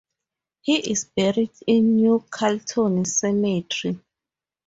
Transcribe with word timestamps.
He 0.61 0.77
is 0.89 1.05
buried 1.05 1.51
in 1.67 1.97
New 1.97 2.25
Calton 2.31 3.05
Cemetery. 3.05 3.99